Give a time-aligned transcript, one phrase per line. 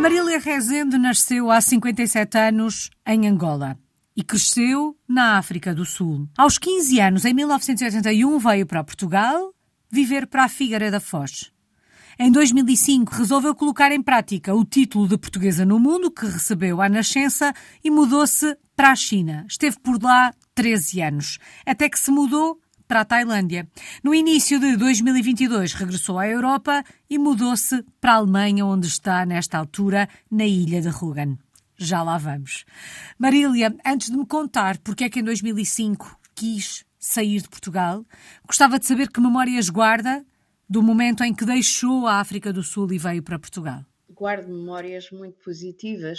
[0.00, 3.78] Marília Rezende nasceu há 57 anos em Angola
[4.16, 6.26] e cresceu na África do Sul.
[6.38, 9.54] Aos 15 anos, em 1981, veio para Portugal
[9.92, 11.52] viver para a Figueira da Foz.
[12.18, 16.88] Em 2005, resolveu colocar em prática o título de portuguesa no mundo que recebeu à
[16.88, 17.52] nascença
[17.84, 19.44] e mudou-se para a China.
[19.46, 22.58] Esteve por lá 13 anos, até que se mudou
[22.90, 23.68] para a Tailândia.
[24.02, 29.58] No início de 2022, regressou à Europa e mudou-se para a Alemanha, onde está, nesta
[29.58, 31.38] altura, na ilha de Rügen.
[31.78, 32.64] Já lá vamos.
[33.16, 38.04] Marília, antes de me contar porque é que em 2005 quis sair de Portugal,
[38.44, 40.26] gostava de saber que memórias guarda
[40.68, 43.84] do momento em que deixou a África do Sul e veio para Portugal.
[44.12, 46.18] Guardo memórias muito positivas.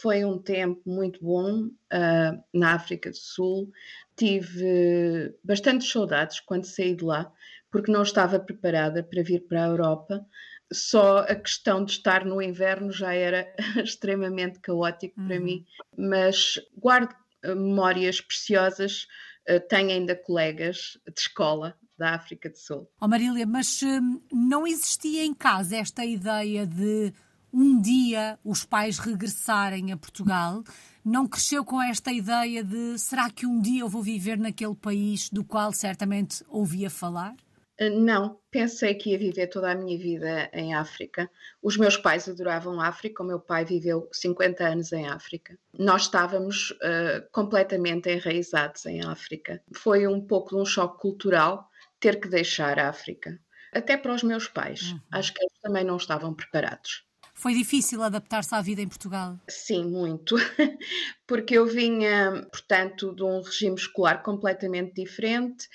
[0.00, 3.70] Foi um tempo muito bom uh, na África do Sul.
[4.16, 7.30] Tive bastantes saudades quando saí de lá,
[7.70, 10.26] porque não estava preparada para vir para a Europa.
[10.72, 13.46] Só a questão de estar no inverno já era
[13.82, 15.26] extremamente caótico uhum.
[15.26, 19.06] para mim, mas guardo ah, memórias preciosas.
[19.48, 22.90] Uh, tenho ainda colegas de escola da África do Sul.
[23.00, 27.12] Oh Marília, mas hum, não existia em casa esta ideia de
[27.52, 30.62] um dia os pais regressarem a Portugal,
[31.04, 35.28] não cresceu com esta ideia de será que um dia eu vou viver naquele país
[35.30, 37.34] do qual certamente ouvia falar?
[37.80, 41.30] Eh, não, pensei que ia viver toda a minha vida em África.
[41.62, 45.58] Os meus pais adoravam África, o meu pai viveu 50 anos em África.
[45.78, 49.62] Nós estávamos uh, completamente enraizados em África.
[49.74, 53.40] Foi um pouco de um choque cultural ter que deixar a África.
[53.72, 54.92] Até para os meus pais.
[54.92, 55.00] Uhum.
[55.12, 57.06] Acho que eles também não estavam preparados.
[57.40, 59.34] Foi difícil adaptar-se à vida em Portugal?
[59.48, 60.36] Sim, muito.
[61.30, 65.68] Porque eu vinha, portanto, de um regime escolar completamente diferente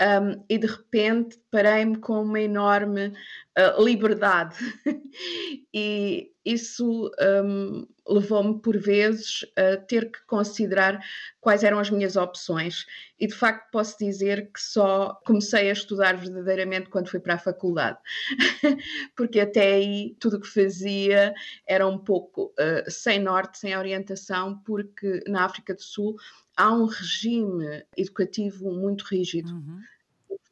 [0.00, 4.56] um, e de repente parei-me com uma enorme uh, liberdade.
[5.74, 7.10] e isso
[7.44, 10.98] um, levou-me, por vezes, a ter que considerar
[11.38, 12.86] quais eram as minhas opções.
[13.18, 17.38] E de facto posso dizer que só comecei a estudar verdadeiramente quando fui para a
[17.38, 17.98] faculdade,
[19.14, 21.34] porque até aí tudo o que fazia
[21.66, 26.16] era um pouco uh, sem norte, sem orientação, porque na África do Sul
[26.56, 29.50] há um regime educativo muito rígido.
[29.52, 29.80] Uhum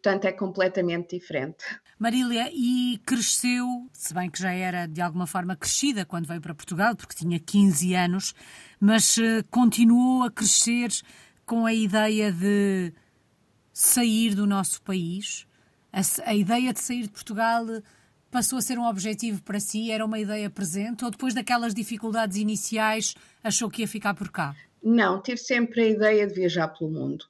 [0.08, 1.64] portanto é completamente diferente.
[1.98, 6.54] Marília, e cresceu, se bem que já era de alguma forma crescida quando veio para
[6.54, 8.34] Portugal, porque tinha 15 anos,
[8.80, 10.90] mas uh, continuou a crescer
[11.44, 12.92] com a ideia de
[13.72, 15.46] sair do nosso país?
[15.92, 17.64] A, a, ideia de sair de Portugal
[18.30, 19.90] passou a ser um objetivo para si?
[19.90, 21.04] Era uma ideia presente?
[21.04, 24.54] Ou depois daquelas dificuldades iniciais achou que ia ficar por cá?
[24.82, 27.24] Não, tive sempre a ideia de viajar pelo mundo.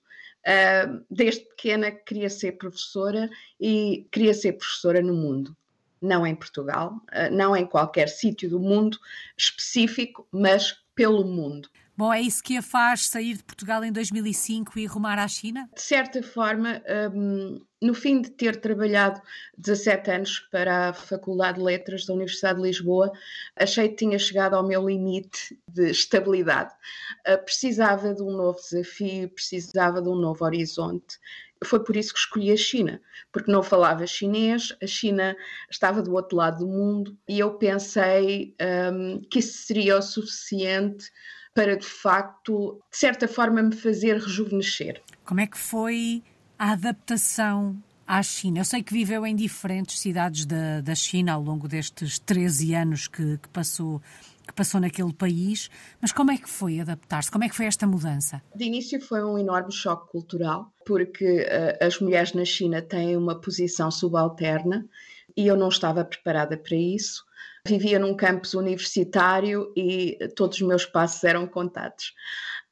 [0.46, 3.28] Uh, desde pequena queria ser professora
[3.60, 5.54] e queria ser professora no mundo,
[6.00, 8.98] não em Portugal, uh, não em qualquer sítio do mundo
[9.36, 11.68] específico, mas pelo mundo.
[11.98, 15.68] Bom, é isso que a faz sair de Portugal em 2005 e rumar à China?
[15.74, 16.80] De certa forma,
[17.12, 19.20] um, no fim de ter trabalhado
[19.56, 23.10] 17 anos para a Faculdade de Letras da Universidade de Lisboa,
[23.56, 26.72] achei que tinha chegado ao meu limite de estabilidade.
[27.26, 31.18] Uh, precisava de um novo desafio, precisava de um novo horizonte.
[31.64, 35.36] Foi por isso que escolhi a China, porque não falava chinês, a China
[35.68, 38.54] estava do outro lado do mundo e eu pensei
[38.92, 41.10] um, que isso seria o suficiente
[41.58, 45.02] para de facto, de certa forma, me fazer rejuvenescer.
[45.24, 46.22] Como é que foi
[46.56, 47.76] a adaptação
[48.06, 48.60] à China?
[48.60, 53.08] Eu sei que viveu em diferentes cidades da, da China ao longo destes 13 anos
[53.08, 54.00] que, que passou
[54.46, 55.68] que passou naquele país,
[56.00, 57.30] mas como é que foi adaptar-se?
[57.30, 58.40] Como é que foi esta mudança?
[58.54, 63.38] De início foi um enorme choque cultural, porque uh, as mulheres na China têm uma
[63.38, 64.88] posição subalterna
[65.36, 67.27] e eu não estava preparada para isso.
[67.68, 72.12] Vivia num campus universitário e todos os meus passos eram contados.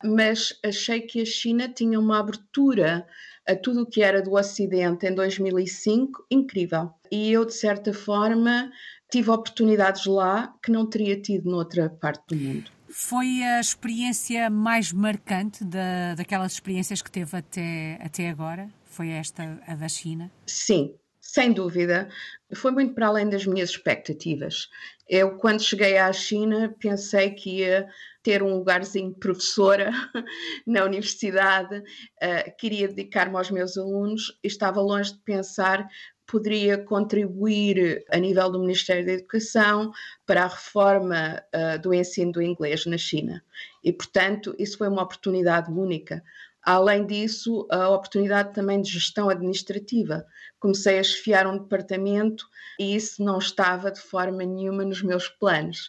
[0.03, 3.07] Mas achei que a China tinha uma abertura
[3.47, 6.91] a tudo o que era do Ocidente em 2005 incrível.
[7.11, 8.71] E eu, de certa forma,
[9.11, 12.71] tive oportunidades lá que não teria tido noutra parte do mundo.
[12.89, 18.69] Foi a experiência mais marcante da, daquelas experiências que teve até, até agora?
[18.85, 20.31] Foi esta, a da China?
[20.47, 20.95] Sim,
[21.33, 22.09] sem dúvida,
[22.55, 24.69] foi muito para além das minhas expectativas.
[25.09, 27.89] Eu, quando cheguei à China, pensei que ia
[28.23, 29.91] ter um lugarzinho de professora
[30.67, 35.89] na universidade, uh, queria dedicar-me aos meus alunos e estava longe de pensar
[36.27, 39.93] poderia contribuir a nível do Ministério da Educação
[40.27, 43.43] para a reforma uh, do ensino do inglês na China.
[43.83, 46.23] E, portanto, isso foi uma oportunidade única.
[46.67, 50.27] Além disso, a oportunidade também de gestão administrativa.
[50.59, 52.45] Comecei a chefiar um departamento
[52.77, 55.89] e isso não estava de forma nenhuma nos meus planos.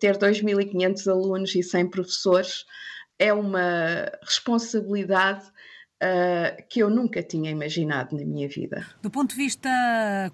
[0.00, 2.64] ter 2.500 alunos e 100 professores
[3.16, 5.44] é uma responsabilidade
[6.02, 8.84] uh, que eu nunca tinha imaginado na minha vida.
[9.00, 9.70] Do ponto de vista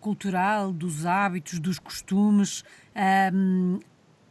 [0.01, 2.65] cultural, dos hábitos, dos costumes,
[3.35, 3.79] um,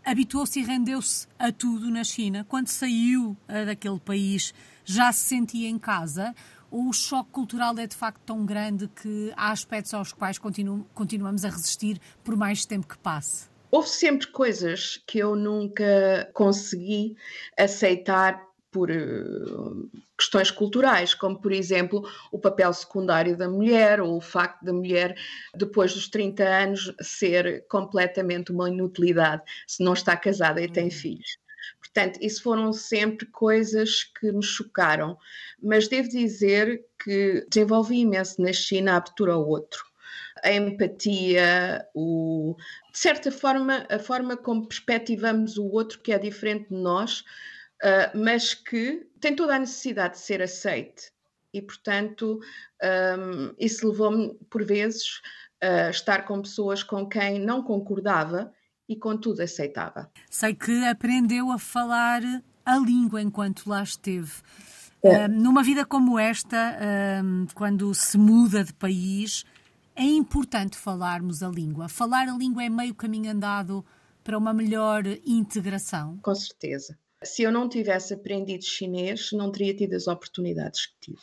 [0.03, 2.44] habituou-se e rendeu-se a tudo na China.
[2.50, 4.51] Quando saiu uh, daquele país,
[4.85, 6.33] já se sentia em casa?
[6.69, 10.85] Ou o choque cultural é de facto tão grande que há aspectos aos quais continu
[10.94, 13.47] continuamos a resistir por mais tempo que passe?
[13.69, 17.15] Houve sempre coisas que eu nunca consegui
[17.57, 18.41] aceitar
[18.71, 24.65] por uh, questões culturais, como por exemplo o papel secundário da mulher, ou o facto
[24.65, 25.15] da mulher,
[25.56, 30.91] depois dos 30 anos, ser completamente uma inutilidade se não está casada e tem uhum.
[30.91, 31.38] filhos.
[31.94, 35.16] Portanto, isso foram sempre coisas que me chocaram,
[35.62, 39.86] mas devo dizer que desenvolvi imenso na China a abertura ao outro.
[40.44, 42.56] A empatia, o,
[42.92, 47.19] de certa forma, a forma como perspectivamos o outro, que é diferente de nós,
[47.84, 51.12] uh, mas que tem toda a necessidade de ser aceite.
[51.54, 52.39] E, portanto,
[53.19, 55.22] um, isso levou-me, por vezes,
[55.62, 58.51] a estar com pessoas com quem não concordava
[58.88, 60.12] e, contudo, aceitava.
[60.30, 62.21] Sei que aprendeu a falar
[62.65, 64.31] a língua enquanto lá esteve.
[65.06, 65.27] É.
[65.27, 66.77] numa vida como esta,
[67.53, 69.44] quando se muda de país,
[69.95, 71.89] é importante falarmos a língua.
[71.89, 73.85] Falar a língua é meio caminho andado
[74.24, 76.18] para uma melhor integração?
[76.21, 76.97] Com certeza.
[77.21, 81.21] Se eu não tivesse aprendido chinês, não teria tido as oportunidades que tive.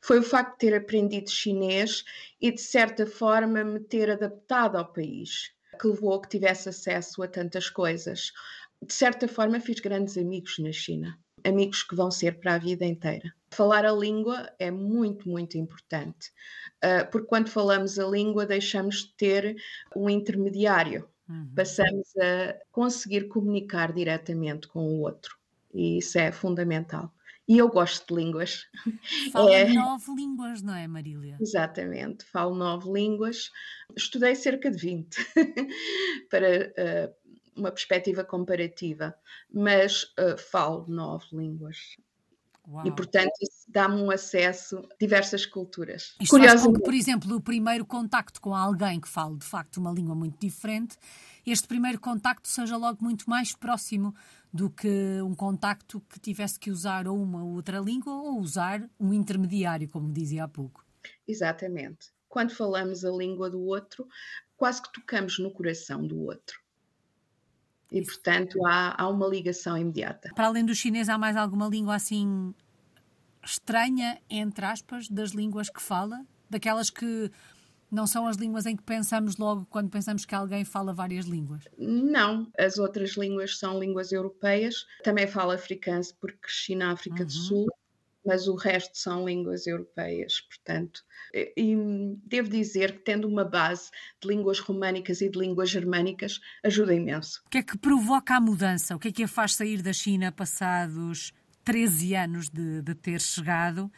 [0.00, 2.04] Foi o facto de ter aprendido chinês
[2.40, 7.22] e, de certa forma, me ter adaptado ao país que levou a que tivesse acesso
[7.22, 8.32] a tantas coisas.
[8.84, 12.84] De certa forma, fiz grandes amigos na China, amigos que vão ser para a vida
[12.84, 13.32] inteira.
[13.50, 16.32] Falar a língua é muito, muito importante,
[16.82, 19.56] ah, porque quando falamos a língua, deixamos de ter
[19.96, 21.50] um intermediário, uhum.
[21.54, 25.36] passamos a conseguir comunicar diretamente com o outro,
[25.72, 27.12] e isso é fundamental.
[27.48, 28.66] E eu gosto de línguas.
[29.32, 29.72] Fala é...
[29.72, 31.38] nove línguas, não é, Marília?
[31.40, 33.50] Exatamente, falo nove línguas.
[33.96, 35.16] Estudei cerca de 20
[36.28, 37.14] para uh,
[37.56, 39.14] uma perspectiva comparativa,
[39.50, 41.96] mas uh, falo nove línguas.
[42.70, 42.86] Uau.
[42.86, 46.14] E, portanto, isso dá-me um acesso a diversas culturas.
[46.20, 49.90] Isto com que, por exemplo, o primeiro contacto com alguém que fale, de facto, uma
[49.90, 50.98] língua muito diferente,
[51.46, 54.14] este primeiro contacto seja logo muito mais próximo
[54.52, 58.88] do que um contacto que tivesse que usar ou uma ou outra língua ou usar
[58.98, 60.84] um intermediário, como dizia há pouco.
[61.26, 62.10] Exatamente.
[62.28, 64.08] Quando falamos a língua do outro,
[64.56, 66.60] quase que tocamos no coração do outro.
[67.90, 70.30] E, portanto, há, há uma ligação imediata.
[70.34, 72.54] Para além do chinês, há mais alguma língua assim
[73.42, 76.24] estranha, entre aspas, das línguas que fala?
[76.50, 77.30] Daquelas que
[77.90, 81.64] não são as línguas em que pensamos logo quando pensamos que alguém fala várias línguas?
[81.78, 84.86] Não, as outras línguas são línguas europeias.
[85.02, 87.26] Também falo africano porque cresci na África uhum.
[87.26, 87.66] do Sul,
[88.24, 91.02] mas o resto são línguas europeias, portanto.
[91.34, 91.76] E
[92.24, 93.90] devo dizer que, tendo uma base
[94.20, 97.42] de línguas românicas e de línguas germânicas, ajuda imenso.
[97.46, 98.94] O que é que provoca a mudança?
[98.94, 101.32] O que é que a faz sair da China passados
[101.64, 103.90] 13 anos de, de ter chegado?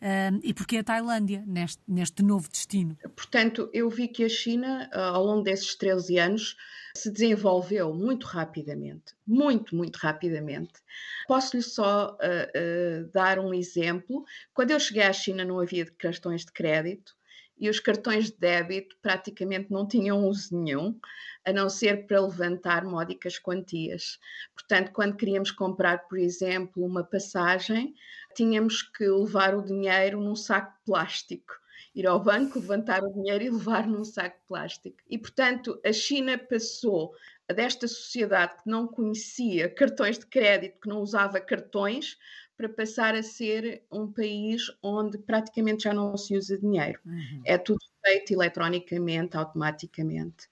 [0.00, 2.96] Uh, e porquê a Tailândia neste, neste novo destino?
[3.16, 6.56] Portanto, eu vi que a China, uh, ao longo desses 13 anos,
[6.94, 10.72] se desenvolveu muito rapidamente, muito, muito rapidamente.
[11.26, 14.24] Posso-lhe só uh, dar um exemplo.
[14.54, 17.17] Quando eu cheguei à China, não havia cartões de crédito
[17.58, 20.98] e os cartões de débito praticamente não tinham uso nenhum,
[21.44, 24.18] a não ser para levantar módicas quantias.
[24.54, 27.94] Portanto, quando queríamos comprar, por exemplo, uma passagem,
[28.34, 31.54] tínhamos que levar o dinheiro num saco plástico.
[31.94, 34.98] Ir ao banco, levantar o dinheiro e levar num saco plástico.
[35.08, 37.14] E, portanto, a China passou
[37.52, 42.18] desta sociedade que não conhecia cartões de crédito, que não usava cartões,
[42.58, 46.98] para passar a ser um país onde praticamente já não se usa dinheiro.
[47.06, 47.40] Uhum.
[47.44, 50.48] É tudo feito eletronicamente, automaticamente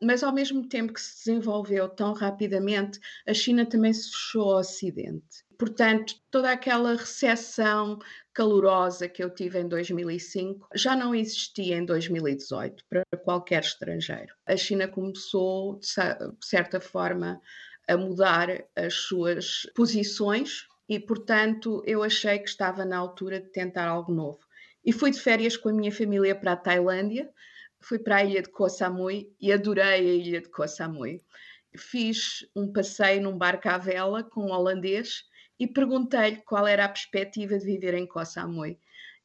[0.00, 4.58] mas ao mesmo tempo que se desenvolveu tão rapidamente, a China também se fechou ao
[4.58, 5.44] Ocidente.
[5.58, 7.98] Portanto, toda aquela recessão
[8.34, 14.34] calorosa que eu tive em 2005 já não existia em 2018 para qualquer estrangeiro.
[14.46, 15.86] A China começou, de
[16.42, 17.40] certa forma,
[17.88, 23.88] a mudar as suas posições e, portanto, eu achei que estava na altura de tentar
[23.88, 24.40] algo novo.
[24.84, 27.28] E fui de férias com a minha família para a Tailândia,
[27.80, 31.22] fui para a ilha de Koh Samui e adorei a ilha de Koh Samui.
[31.76, 35.24] Fiz um passeio num barco à vela com um holandês
[35.58, 38.78] e perguntei-lhe qual era a perspectiva de viver em Koh Samui.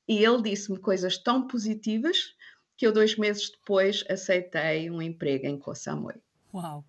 [0.07, 2.35] E ele disse-me coisas tão positivas
[2.75, 6.15] que eu, dois meses depois, aceitei um emprego em Koh Samui.
[6.53, 6.83] Uau!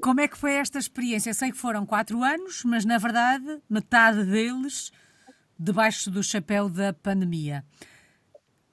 [0.00, 1.34] Como é que foi esta experiência?
[1.34, 4.92] Sei que foram quatro anos, mas na verdade metade deles
[5.58, 7.64] debaixo do chapéu da pandemia.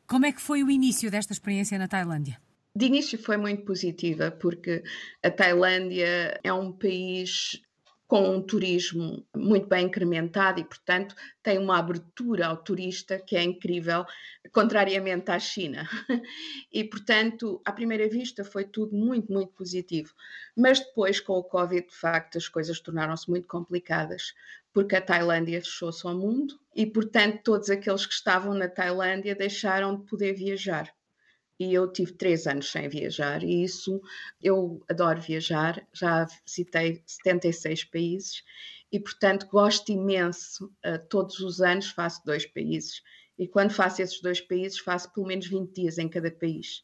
[0.07, 2.39] Como é que foi o início desta experiência na Tailândia?
[2.75, 4.83] De início foi muito positiva, porque
[5.23, 7.61] a Tailândia é um país
[8.07, 13.43] com um turismo muito bem incrementado e, portanto, tem uma abertura ao turista que é
[13.43, 14.05] incrível,
[14.55, 15.87] contrariamente à China.
[16.71, 20.13] E, portanto, à primeira vista foi tudo muito, muito positivo.
[20.57, 24.33] Mas depois, com o Covid, de facto, as coisas tornaram-se muito complicadas,
[24.73, 29.95] porque a Tailândia fechou-se ao mundo e, portanto, todos aqueles que estavam na Tailândia deixaram
[29.95, 30.93] de poder viajar
[31.57, 34.01] e eu tive três anos sem viajar e isso
[34.41, 38.43] eu adoro viajar, já visitei 76 países
[38.91, 43.01] e portanto gosto imenso, uh, todos os anos faço dois países
[43.37, 46.83] e quando faço esses dois países faço pelo menos 20 dias em cada país.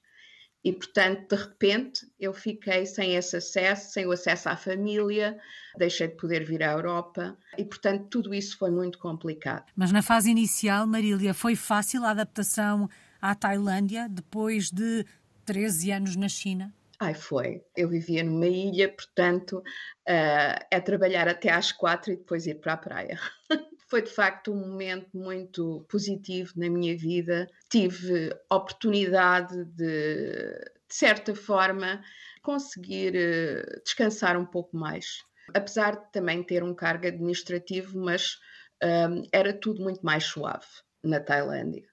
[0.63, 5.39] E, portanto, de repente, eu fiquei sem esse acesso, sem o acesso à família,
[5.75, 9.65] deixei de poder vir à Europa e, portanto, tudo isso foi muito complicado.
[9.75, 12.87] Mas na fase inicial, Marília, foi fácil a adaptação
[13.19, 15.03] à Tailândia depois de
[15.45, 16.71] 13 anos na China?
[16.99, 17.63] Ai, foi.
[17.75, 22.73] Eu vivia numa ilha, portanto, uh, é trabalhar até às quatro e depois ir para
[22.73, 23.19] a praia.
[23.91, 27.45] foi de facto um momento muito positivo na minha vida.
[27.69, 30.53] Tive oportunidade de,
[30.87, 32.01] de certa forma,
[32.41, 35.25] conseguir uh, descansar um pouco mais.
[35.53, 38.39] Apesar de também ter um cargo administrativo, mas
[38.81, 40.65] um, era tudo muito mais suave
[41.03, 41.83] na Tailândia.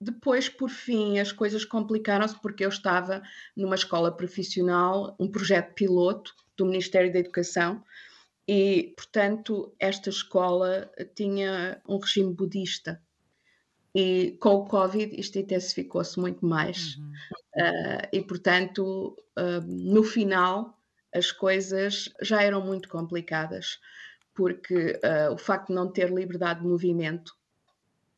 [0.00, 3.20] Depois, por fim, as coisas complicaram-se porque eu estava
[3.54, 7.84] numa escola profissional, um projeto piloto do Ministério da Educação,
[8.48, 12.98] e, portanto, esta escola tinha um regime budista.
[13.94, 16.96] E com o Covid isto intensificou-se muito mais.
[16.96, 17.12] Uhum.
[17.56, 20.78] Uh, e, portanto, uh, no final,
[21.14, 23.78] as coisas já eram muito complicadas,
[24.34, 27.36] porque uh, o facto de não ter liberdade de movimento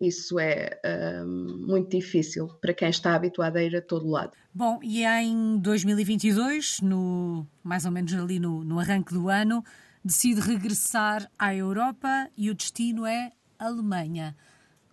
[0.01, 0.81] isso é
[1.27, 4.33] muito difícil para quem está habituado a ir a todo lado.
[4.55, 9.63] Bom, e em 2022, no, mais ou menos ali no, no arranque do ano,
[10.05, 14.37] decide regressar à Europa e o destino é Alemanha.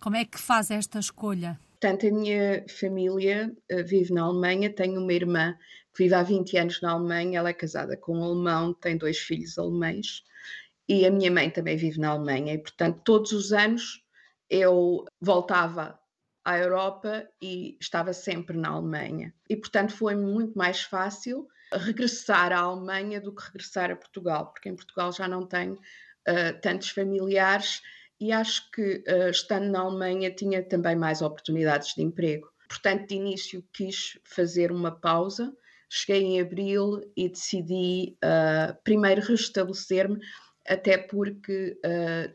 [0.00, 1.58] Como é que faz esta escolha?
[1.80, 5.54] Portanto, a minha família uh, vive na Alemanha, tenho uma irmã
[5.94, 9.18] que vive há 20 anos na Alemanha, ela é casada com um alemão, tem dois
[9.18, 10.22] filhos alemães,
[10.88, 14.02] e a minha mãe também vive na Alemanha, e portanto, todos os anos
[14.50, 15.98] eu voltava
[16.44, 19.34] à Europa e estava sempre na Alemanha.
[19.48, 24.68] E, portanto, foi muito mais fácil regressar à Alemanha do que regressar a Portugal, porque
[24.68, 27.82] em Portugal já não tenho uh, tantos familiares
[28.20, 32.50] e acho que, uh, estando na Alemanha, tinha também mais oportunidades de emprego.
[32.68, 35.54] Portanto, de início quis fazer uma pausa.
[35.88, 40.18] Cheguei em abril e decidi uh, primeiro restabelecer-me,
[40.66, 41.78] até porque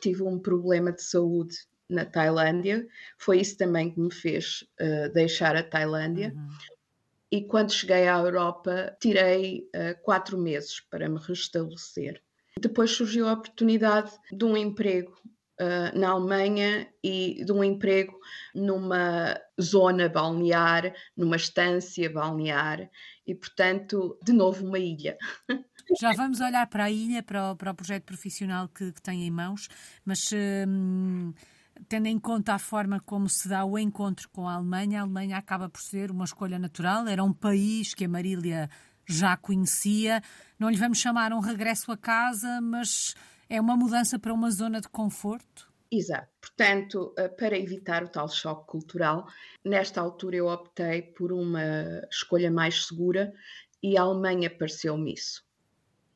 [0.02, 1.56] tive um problema de saúde
[1.90, 2.86] na Tailândia.
[3.18, 6.34] Foi isso também que me fez uh, deixar a Tailândia.
[6.36, 6.50] Uhum.
[7.34, 12.22] E quando cheguei à Europa, tirei uh, quatro meses para me restabelecer.
[12.62, 15.20] Depois surgiu a oportunidade de um emprego
[15.60, 18.16] uh, na Alemanha e de um emprego
[18.54, 22.88] numa zona balnear, numa estância balnear
[23.26, 25.18] e, portanto, de novo uma ilha.
[26.00, 29.26] Já vamos olhar para a ilha, para o, para o projeto profissional que, que tem
[29.26, 29.68] em mãos,
[30.06, 30.30] mas.
[30.68, 31.34] Hum
[31.88, 35.38] tendo em conta a forma como se dá o encontro com a Alemanha, a Alemanha
[35.38, 37.08] acaba por ser uma escolha natural.
[37.08, 38.70] Era um país que a Marília
[39.08, 40.22] já conhecia.
[40.58, 43.14] Não lhe vamos chamar um regresso a casa, mas
[43.50, 45.72] é uma mudança para uma zona de conforto?
[45.92, 46.28] Exato.
[46.42, 49.28] Portanto, eh, para evitar o tal choque cultural,
[49.64, 53.32] nesta altura eu optei por uma escolha mais segura
[53.82, 55.44] e a Alemanha pareceu-me isso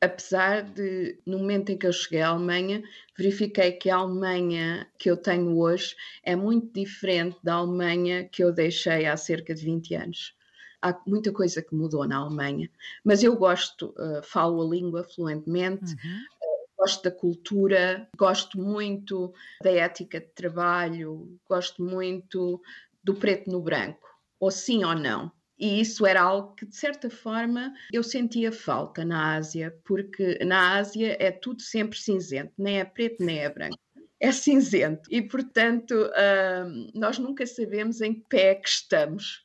[0.00, 2.82] apesar de, no momento em que eu cheguei à Alemanha,
[3.16, 8.52] verifiquei que a Alemanha que eu tenho hoje é muito diferente da Alemanha que eu
[8.52, 10.36] deixei há cerca de 20 anos.
[10.80, 12.70] Há muita coisa que mudou na Alemanha,
[13.04, 16.20] mas eu gosto, uh, falo a língua fluentemente, uhum.
[16.20, 22.62] uh, gosto da cultura, gosto muito da ética de trabalho, gosto muito
[23.02, 25.32] do preto no branco, ou sim ou não.
[25.58, 30.76] E isso era algo que, de certa forma, eu sentia falta na Ásia, porque na
[30.76, 33.76] Ásia é tudo sempre cinzento, nem é preto nem é branco.
[34.20, 35.08] É cinzento.
[35.12, 39.44] E, portanto, uh, nós nunca sabemos em que pé é que estamos.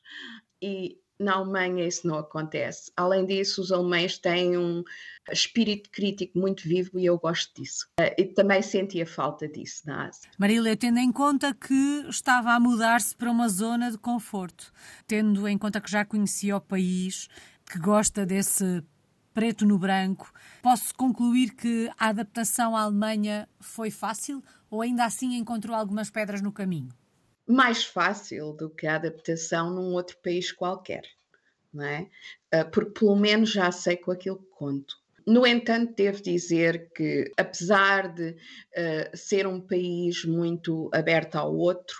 [0.60, 2.90] E na Alemanha isso não acontece.
[2.96, 4.82] Além disso, os alemães têm um
[5.30, 7.86] espírito crítico muito vivo e eu gosto disso.
[7.98, 10.28] Eh, e também sentia falta disso na Ásia.
[10.38, 14.72] Marília, tendo em conta que estava a mudar-se para uma zona de conforto,
[15.06, 17.28] tendo em conta que já conhecia o país,
[17.64, 18.82] que gosta desse
[19.32, 20.32] preto no branco.
[20.62, 26.40] Posso concluir que a adaptação à Alemanha foi fácil ou ainda assim encontrou algumas pedras
[26.40, 26.90] no caminho?
[27.46, 31.02] Mais fácil do que a adaptação num outro país qualquer,
[31.72, 32.08] não é?
[32.52, 34.96] Ah, porque pelo menos já sei com aquilo que conto.
[35.26, 41.96] No entanto, devo dizer que, apesar de uh, ser um país muito aberto ao outro,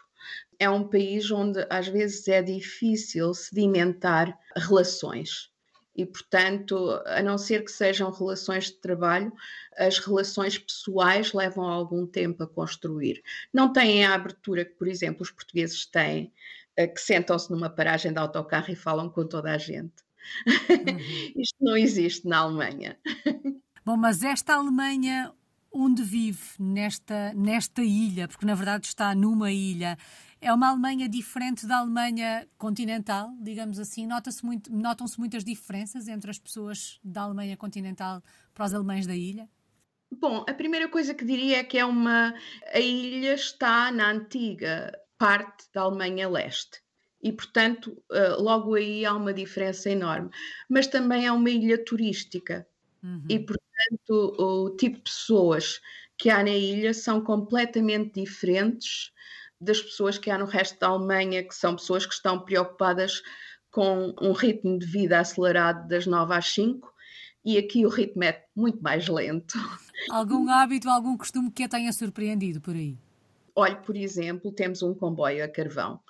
[0.58, 5.50] é um país onde às vezes é difícil sedimentar relações.
[5.96, 9.32] E, portanto, a não ser que sejam relações de trabalho,
[9.76, 13.22] as relações pessoais levam algum tempo a construir.
[13.52, 16.32] Não têm a abertura que, por exemplo, os portugueses têm,
[16.76, 20.02] eh, que sentam-se numa paragem de autocarro e falam com toda a gente.
[20.46, 21.32] Uhum.
[21.40, 22.98] Isto não existe na Alemanha.
[23.84, 25.32] Bom, mas esta Alemanha
[25.74, 29.98] onde vive, nesta, nesta ilha, porque na verdade está numa ilha,
[30.44, 34.06] é uma Alemanha diferente da Alemanha continental, digamos assim?
[34.06, 38.22] Nota-se muito, notam-se muitas diferenças entre as pessoas da Alemanha continental
[38.52, 39.48] para os alemães da ilha?
[40.12, 42.34] Bom, a primeira coisa que diria é que é uma.
[42.72, 46.82] A ilha está na antiga parte da Alemanha Leste.
[47.22, 50.28] E, portanto, eh, logo aí há uma diferença enorme.
[50.68, 52.66] Mas também é uma ilha turística.
[53.02, 53.24] Uhum.
[53.30, 55.80] E, portanto, o tipo de pessoas
[56.18, 59.10] que há na ilha são completamente diferentes
[59.64, 63.22] das pessoas que há no resto da Alemanha, que são pessoas que estão preocupadas
[63.70, 66.94] com um ritmo de vida acelerado das 9 às 5
[67.44, 69.58] e aqui o ritmo é muito mais lento.
[70.10, 72.96] Algum hábito, algum costume que a tenha surpreendido por aí?
[73.54, 76.00] Olhe, por exemplo, temos um comboio a carvão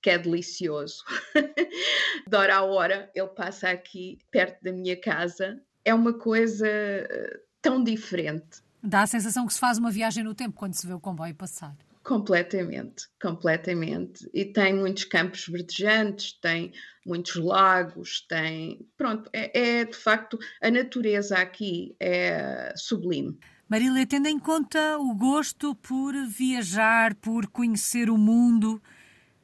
[0.00, 1.02] que é delicioso.
[2.28, 5.60] de hora a hora ele passa aqui perto da minha casa.
[5.84, 8.62] É uma coisa eh, tão diferente.
[8.80, 11.34] Dá a sensação que se faz uma viagem no tempo quando se vê o comboio
[11.34, 11.76] passar.
[12.06, 14.30] Completamente, completamente.
[14.32, 16.72] E tem muitos campos verdejantes, tem
[17.04, 18.88] muitos lagos, tem.
[18.96, 23.36] Pronto, é, é de facto a natureza aqui é sublime.
[23.68, 28.80] Marília, tendo em conta o gosto por viajar, por conhecer o mundo,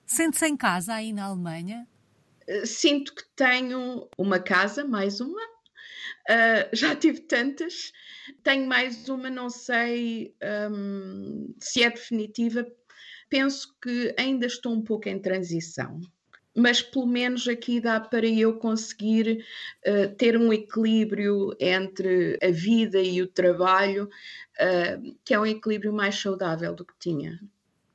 [0.07, 1.85] sente-se em casa aí na Alemanha?
[2.47, 5.52] Eh, sinto que tenho uma casa, mais uma.
[6.29, 7.93] Uh, já tive tantas
[8.43, 10.35] tenho mais uma, não sei
[10.71, 12.67] um, se é definitiva.
[13.29, 16.01] Penso que ainda estou um pouco em transição,
[16.55, 19.45] mas pelo menos aqui dá para eu conseguir
[19.87, 25.93] uh, ter um equilíbrio entre a vida e o trabalho, uh, que é um equilíbrio
[25.93, 27.41] mais saudável do que tinha.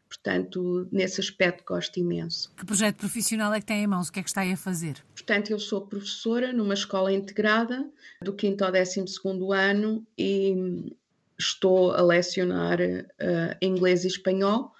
[0.07, 2.51] Portanto, nesse aspecto gosto imenso.
[2.55, 4.07] Que projeto profissional é que tem em mãos?
[4.07, 5.03] O que é que está aí a fazer?
[5.13, 7.89] Portanto, eu sou professora numa escola integrada,
[8.21, 9.05] do 5 ao 12
[9.53, 10.95] ano, e
[11.37, 14.73] estou a lecionar uh, inglês e espanhol,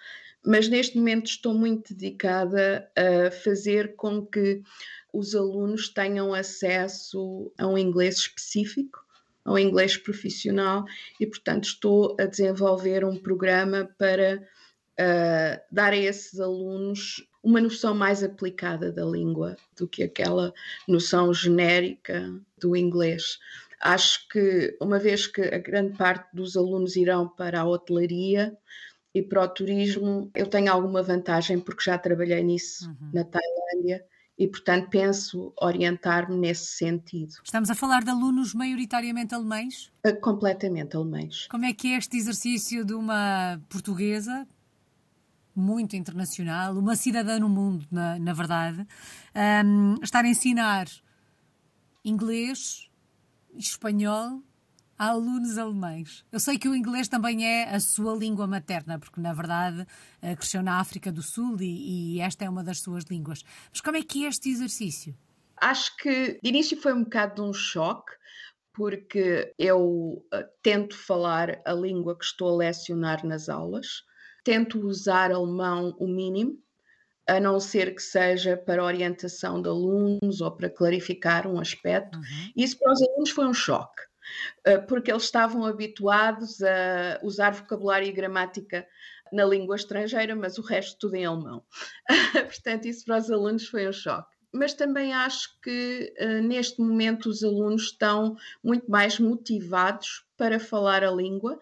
[0.45, 4.61] mas neste momento estou muito dedicada a fazer com que
[5.13, 8.99] os alunos tenham acesso a um inglês específico,
[9.43, 10.85] a um inglês profissional,
[11.19, 14.41] e portanto estou a desenvolver um programa para
[14.99, 20.53] uh, dar a esses alunos uma noção mais aplicada da língua do que aquela
[20.88, 23.39] noção genérica do inglês.
[23.79, 28.57] Acho que, uma vez que a grande parte dos alunos irão para a hotelaria
[29.13, 33.12] e para o turismo, eu tenho alguma vantagem porque já trabalhei nisso uhum.
[33.13, 34.03] na Tailândia
[34.38, 37.36] e, portanto, penso orientar-me nesse sentido.
[37.43, 39.91] Estamos a falar de alunos maioritariamente alemães?
[40.05, 41.47] Uh, completamente alemães.
[41.47, 44.47] Como é que é este exercício de uma portuguesa
[45.60, 48.86] muito internacional, uma cidadã no mundo, na, na verdade,
[49.65, 50.88] um, estar a ensinar
[52.06, 52.89] inglês,
[53.56, 54.41] espanhol
[54.98, 56.26] a alunos alemães.
[56.32, 59.86] Eu sei que o inglês também é a sua língua materna, porque na verdade
[60.22, 63.43] eh, cresceu na África do Sul e, e esta é uma das suas línguas.
[63.72, 65.15] Mas como é que é este exercício?
[65.58, 68.12] Acho que de início foi um bocado de um choque,
[68.74, 74.04] porque eu uh, tento falar a língua que estou a lecionar nas aulas,
[74.47, 76.57] tento usar alemão o mínimo,
[77.27, 82.17] a não ser que seja para orientação de alunos ou para clarificar um aspecto.
[82.17, 82.51] Uhum.
[82.55, 84.03] Isso para os alunos foi um choque,
[84.63, 88.88] eh, porque eles estavam habituados a usar vocabulário e gramática
[89.33, 91.62] na língua estrangeira, mas o resto tudo em alemão.
[92.49, 94.33] Portanto, isso para os alunos foi um choque.
[94.53, 101.03] Mas também acho que uh, neste momento os alunos estão muito mais motivados para falar
[101.03, 101.60] a língua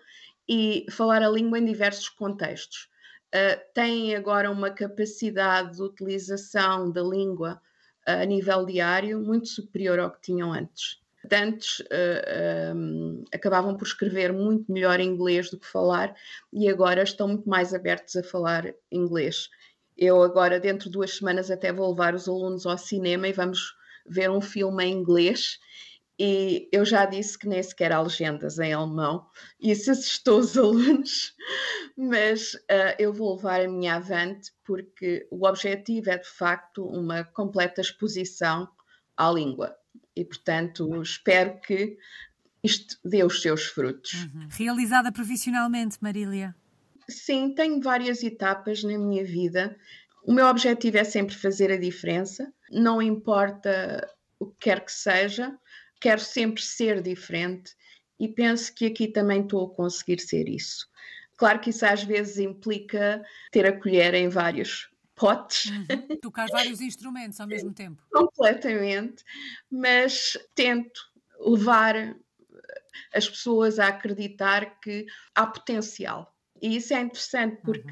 [0.47, 2.89] e falar a língua em diversos contextos.
[3.33, 7.61] Uh, têm agora uma capacidade de utilização da língua
[8.07, 11.01] uh, a nível diário muito superior ao que tinham antes.
[11.31, 16.15] Antes uh, um, acabavam por escrever muito melhor inglês do que falar
[16.53, 19.49] e agora estão muito mais abertos a falar inglês.
[19.97, 23.73] Eu agora, dentro de duas semanas, até vou levar os alunos ao cinema e vamos
[24.05, 25.59] ver um filme em inglês
[26.19, 29.27] e eu já disse que nem sequer há legendas em alemão,
[29.59, 31.33] e isso assustou os alunos,
[31.97, 37.23] mas uh, eu vou levar a minha avante porque o objetivo é de facto uma
[37.23, 38.69] completa exposição
[39.17, 39.75] à língua
[40.15, 41.97] e, portanto, espero que
[42.63, 44.13] isto dê os seus frutos.
[44.13, 44.47] Uhum.
[44.49, 46.55] Realizada profissionalmente, Marília?
[47.07, 49.77] Sim, tenho várias etapas na minha vida.
[50.23, 55.55] O meu objetivo é sempre fazer a diferença, não importa o que quer que seja,
[55.99, 57.75] quero sempre ser diferente
[58.19, 60.87] e penso que aqui também estou a conseguir ser isso.
[61.37, 65.71] Claro que isso às vezes implica ter a colher em vários potes.
[65.71, 65.85] Uhum.
[66.21, 68.01] Tocar vários instrumentos ao mesmo tempo.
[68.11, 69.23] Completamente,
[69.69, 71.01] mas tento
[71.39, 72.15] levar
[73.13, 76.34] as pessoas a acreditar que há potencial.
[76.65, 77.87] E isso é interessante porque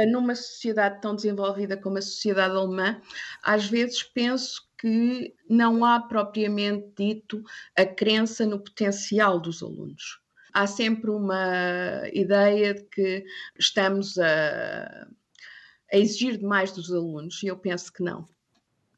[0.00, 0.10] uhum.
[0.10, 3.00] numa sociedade tão desenvolvida como a sociedade alemã,
[3.40, 7.40] às vezes penso que não há propriamente dito
[7.78, 10.20] a crença no potencial dos alunos.
[10.52, 13.24] Há sempre uma ideia de que
[13.56, 15.06] estamos a,
[15.92, 18.26] a exigir demais dos alunos e eu penso que não.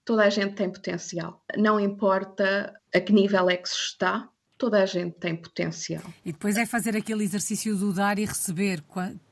[0.07, 1.45] Toda a gente tem potencial.
[1.55, 4.27] Não importa a que nível é que se está,
[4.59, 6.03] toda a gente tem potencial.
[6.25, 8.83] E depois é fazer aquele exercício do dar e receber.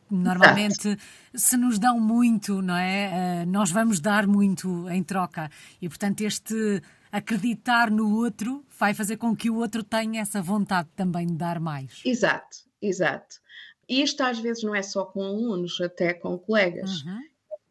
[0.08, 1.02] Normalmente, Exato.
[1.34, 3.40] se nos dão muito, não é?
[3.42, 5.50] Eh, nós vamos dar muito em troca.
[5.82, 10.88] E, portanto, este acreditar no outro vai fazer com que o outro tenha essa vontade
[10.94, 12.00] também de dar mais.
[12.04, 13.40] Exato, exato.
[13.88, 17.02] E isto às vezes não é só com alunos, até com colegas.
[17.02, 17.20] Uhum.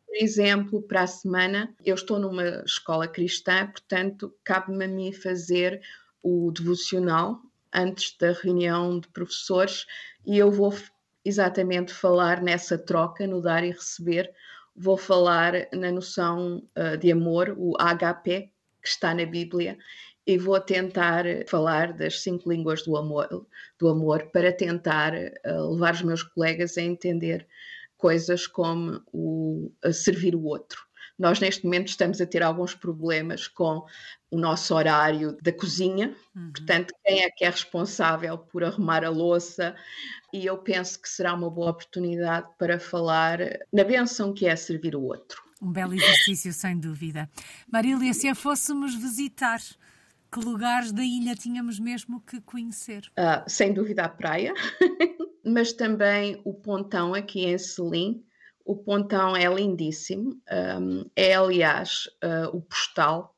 [0.06, 5.82] Por exemplo, para a semana, eu estou numa escola cristã, portanto, cabe-me a mim fazer
[6.26, 7.40] o devocional
[7.72, 9.86] antes da reunião de professores
[10.26, 10.74] e eu vou
[11.24, 14.34] exatamente falar nessa troca, no dar e receber,
[14.76, 19.78] vou falar na noção uh, de amor, o HP, que está na Bíblia,
[20.26, 25.94] e vou tentar falar das cinco línguas do amor, do amor para tentar uh, levar
[25.94, 27.48] os meus colegas a entender
[27.98, 30.85] coisas como o servir o outro.
[31.18, 33.86] Nós, neste momento, estamos a ter alguns problemas com
[34.30, 36.52] o nosso horário da cozinha, uhum.
[36.52, 39.76] portanto, quem é que é responsável por arrumar a louça?
[40.34, 43.40] E eu penso que será uma boa oportunidade para falar
[43.72, 45.42] na benção que é servir o outro.
[45.62, 47.30] Um belo exercício, sem dúvida.
[47.72, 49.62] Marília, se a fôssemos visitar,
[50.32, 53.10] que lugares da ilha tínhamos mesmo que conhecer?
[53.18, 54.54] Uh, sem dúvida a praia,
[55.46, 58.22] mas também o pontão aqui em Selim,
[58.66, 60.42] o pontão é lindíssimo,
[60.82, 63.38] um, é aliás uh, o postal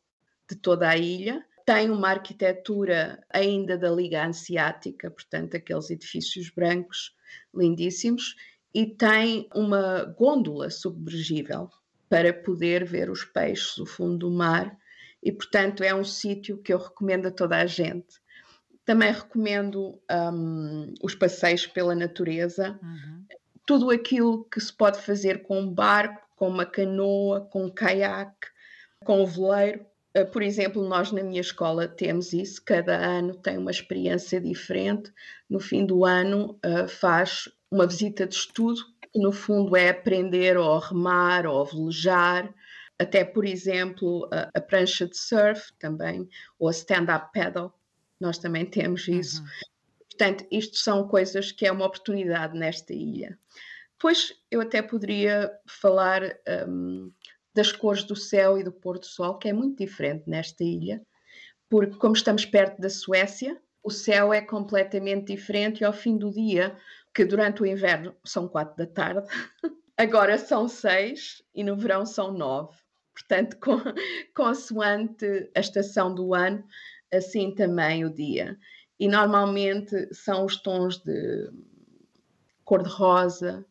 [0.50, 1.46] de toda a ilha.
[1.66, 7.14] Tem uma arquitetura ainda da Liga Anseática, portanto, aqueles edifícios brancos
[7.54, 8.36] lindíssimos,
[8.74, 11.70] e tem uma gôndola submergível
[12.08, 14.78] para poder ver os peixes, o fundo do mar,
[15.22, 18.22] e portanto é um sítio que eu recomendo a toda a gente.
[18.86, 22.80] Também recomendo um, os passeios pela natureza.
[22.82, 23.26] Uhum
[23.68, 28.48] tudo aquilo que se pode fazer com um barco, com uma canoa, com um caiaque,
[29.04, 29.86] com um veleiro.
[30.14, 35.12] Eh, por exemplo, nós na minha escola temos isso, cada ano tem uma experiência diferente.
[35.50, 40.58] No fim do ano uh, faz uma visita de estudo, que no fundo é aprender
[40.58, 42.54] ou a remar ou a velejar,
[42.98, 46.28] até por exemplo a, a prancha de surf também,
[46.58, 47.74] ou a stand-up paddle,
[48.18, 49.42] nós também temos isso.
[49.42, 49.48] Uhum.
[50.18, 53.38] Portanto, isto são coisas que é uma oportunidade nesta ilha.
[54.00, 56.24] Pois eu até poderia falar
[56.68, 57.12] um,
[57.54, 61.04] das cores do céu e do pôr do sol, que é muito diferente nesta ilha,
[61.70, 66.32] porque como estamos perto da Suécia, o céu é completamente diferente e ao fim do
[66.32, 66.76] dia,
[67.14, 69.28] que durante o inverno são quatro da tarde,
[69.96, 72.76] agora são seis e no verão são nove.
[73.14, 73.78] Portanto, com,
[74.36, 76.64] consoante a estação do ano,
[77.14, 78.58] assim também o dia
[79.00, 81.52] e normalmente são os tons de
[82.64, 83.66] cor-de-rosa,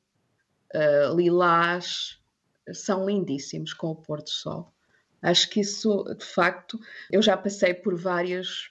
[0.74, 2.18] uh, lilás,
[2.72, 4.72] são lindíssimos com o pôr do sol.
[5.20, 6.78] Acho que isso, de facto,
[7.10, 8.70] eu já passei por várias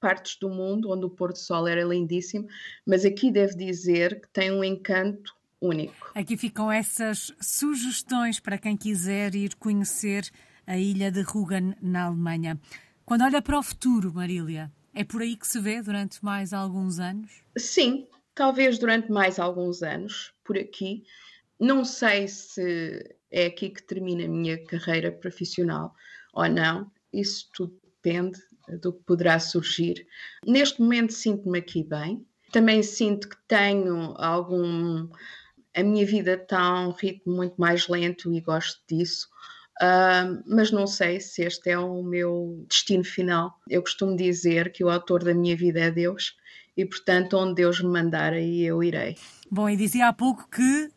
[0.00, 2.48] partes do mundo onde o pôr do sol era lindíssimo,
[2.86, 6.10] mas aqui devo dizer que tem um encanto único.
[6.14, 10.30] Aqui ficam essas sugestões para quem quiser ir conhecer
[10.66, 12.58] a ilha de Rugen, na Alemanha.
[13.04, 16.98] Quando olha para o futuro, Marília, é por aí que se vê durante mais alguns
[16.98, 17.30] anos?
[17.56, 21.04] Sim, talvez durante mais alguns anos, por aqui.
[21.58, 25.94] Não sei se é aqui que termina a minha carreira profissional
[26.32, 28.40] ou não, isso tudo depende
[28.80, 30.06] do que poderá surgir.
[30.46, 35.08] Neste momento sinto-me aqui bem, também sinto que tenho algum.
[35.74, 39.28] A minha vida está a um ritmo muito mais lento e gosto disso.
[39.80, 43.58] Uh, mas não sei se este é o meu destino final.
[43.66, 46.36] Eu costumo dizer que o autor da minha vida é Deus
[46.76, 49.16] e, portanto, onde Deus me mandar, aí eu irei.
[49.50, 50.90] Bom, e dizia há pouco que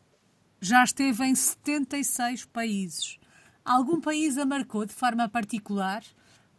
[0.59, 3.17] já esteve em 76 países.
[3.63, 6.03] Algum país a marcou de forma particular?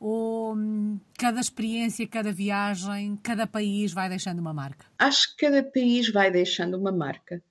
[0.01, 4.87] Ou hum, cada experiência, cada viagem, cada país vai deixando uma marca?
[4.99, 7.43] Acho que cada país vai deixando uma marca.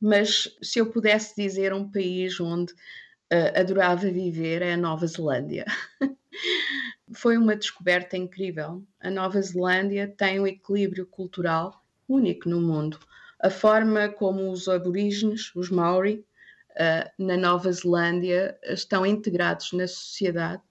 [0.00, 2.74] Mas se eu pudesse dizer um país onde
[3.32, 5.64] uh, adorava viver, é a Nova Zelândia.
[7.14, 8.82] Foi uma descoberta incrível.
[9.00, 12.98] A Nova Zelândia tem um equilíbrio cultural único no mundo.
[13.40, 16.24] A forma como os aborígenes, os Maori,
[16.70, 20.62] uh, na Nova Zelândia, estão integrados na sociedade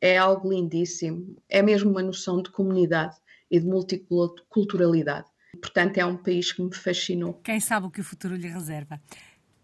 [0.00, 1.36] é algo lindíssimo.
[1.48, 3.16] É mesmo uma noção de comunidade
[3.50, 5.28] e de multiculturalidade.
[5.60, 7.34] Portanto, é um país que me fascinou.
[7.42, 9.00] Quem sabe o que o futuro lhe reserva.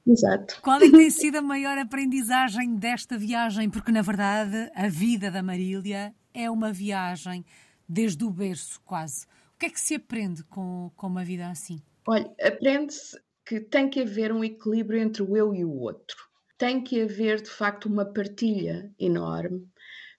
[0.07, 0.61] Exato.
[0.63, 3.69] Qual é que tem sido a maior aprendizagem desta viagem?
[3.69, 7.45] Porque, na verdade, a vida da Marília é uma viagem
[7.89, 9.27] desde o berço, quase.
[9.55, 11.83] O que é que se aprende com, com uma vida assim?
[12.07, 16.17] Olha, aprende-se que tem que haver um equilíbrio entre o eu e o outro.
[16.57, 19.69] Tem que haver, de facto, uma partilha enorme.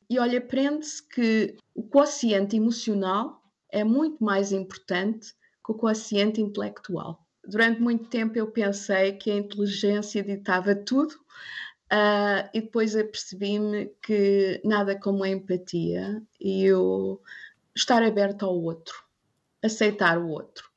[0.10, 5.34] E olha, aprende-se que o quociente emocional é muito mais importante
[5.66, 11.14] que o quociente intelectual durante muito tempo eu pensei que a inteligência ditava tudo
[11.92, 17.20] uh, e depois apercebi-me que nada como a empatia e o
[17.76, 19.04] estar aberto ao outro,
[19.64, 20.70] aceitar o outro.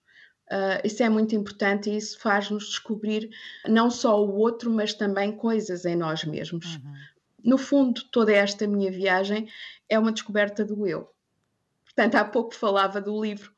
[0.47, 3.31] Uh, isso é muito importante e isso faz-nos descobrir
[3.69, 6.77] não só o outro, mas também coisas em nós mesmos.
[6.77, 6.95] Uhum.
[7.45, 9.49] No fundo, toda esta minha viagem
[9.89, 11.11] é uma descoberta do eu.
[11.85, 13.53] Portanto, há pouco falava do livro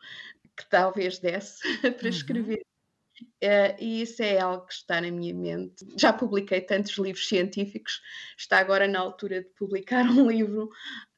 [0.57, 2.09] que talvez desse para uhum.
[2.09, 2.63] escrever
[3.43, 5.87] Uh, e isso é algo que está na minha mente.
[5.99, 8.01] Já publiquei tantos livros científicos,
[8.37, 10.71] está agora na altura de publicar um livro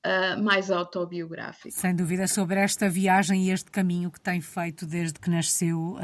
[0.05, 1.71] uh, mais autobiográfico.
[1.71, 5.99] Sem dúvida, sobre esta viagem e este caminho que tem feito desde que nasceu uh,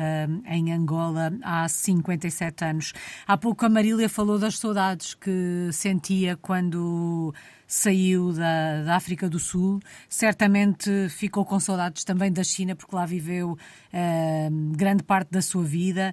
[0.46, 2.92] em Angola há 57 anos.
[3.26, 7.34] Há pouco a Marília falou das saudades que sentia quando
[7.66, 13.06] saiu da, da, África do Sul, certamente ficou com saudades também da China, porque lá
[13.06, 16.12] viveu uh, grande parte da sua vida.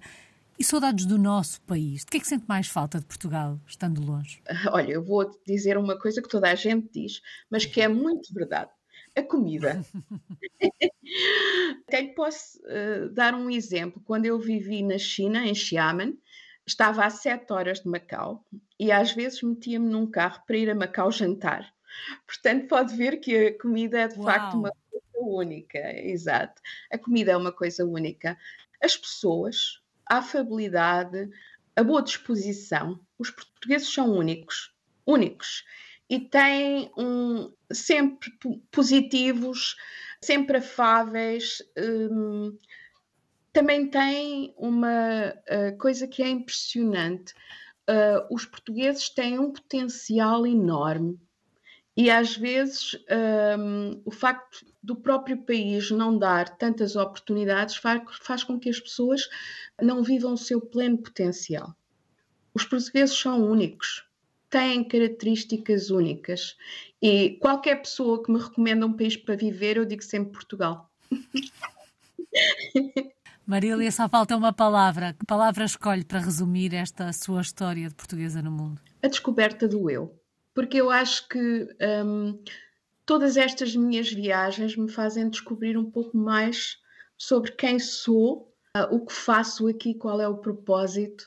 [0.60, 2.04] E saudades do nosso país?
[2.04, 4.42] De que é que sente mais falta de Portugal, estando longe?
[4.74, 8.34] Olha, eu vou dizer uma coisa que toda a gente diz, mas que é muito
[8.34, 8.72] verdade.
[9.16, 9.86] A comida.
[11.88, 14.02] Até lhe posso uh, dar um exemplo.
[14.04, 16.18] Quando eu vivi na China, em Xiamen,
[16.66, 18.44] estava a sete horas de Macau
[18.80, 21.72] e às vezes metia-me num carro para ir a Macau jantar.
[22.26, 24.26] Portanto, pode ver que a comida é de Uau.
[24.26, 25.80] facto uma coisa única.
[26.02, 26.60] Exato.
[26.92, 28.36] A comida é uma coisa única.
[28.82, 31.30] As pessoas, a afabilidade,
[31.76, 33.00] a boa disposição.
[33.18, 34.74] Os portugueses são únicos.
[35.06, 35.64] Únicos.
[36.10, 38.32] E têm um, sempre
[38.72, 39.76] positivos,
[40.22, 41.62] sempre afáveis.
[41.78, 42.58] Hum,
[43.52, 47.34] também tem uma uh, coisa que é impressionante.
[47.90, 51.20] Uh, os portugueses têm um potencial enorme
[51.98, 52.96] e às vezes
[53.60, 58.80] um, o facto do próprio país não dar tantas oportunidades faz, faz, com que as
[58.80, 59.28] pessoas
[59.82, 61.76] não vivam o seu pleno potencial.
[62.54, 64.06] Os portugueses são únicos,
[64.48, 66.56] têm características únicas
[67.02, 70.92] e qualquer pessoa que me recomenda um país para viver, eu digo sempre Portugal.
[73.44, 75.14] Marília, só falta uma palavra.
[75.14, 78.82] Que palavra escolhe para resumir esta sua história de portuguesa no mundo?
[79.02, 80.14] A descoberta do eu.
[80.58, 81.68] Porque eu acho que
[82.04, 82.42] hum,
[83.06, 86.78] todas estas minhas viagens me fazem descobrir um pouco mais
[87.16, 91.26] sobre quem sou, uh, o que faço aqui, qual é o propósito.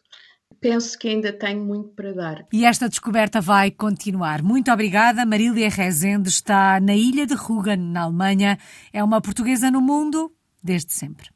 [0.60, 2.46] Penso que ainda tenho muito para dar.
[2.52, 4.42] E esta descoberta vai continuar.
[4.42, 5.24] Muito obrigada.
[5.24, 8.58] Marília Rezende está na ilha de Rügen, na Alemanha.
[8.92, 11.30] É uma portuguesa no mundo desde sempre.